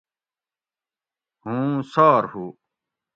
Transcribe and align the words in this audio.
ھوں 1.43 1.71
سار 1.91 2.23
ہو 2.31 2.45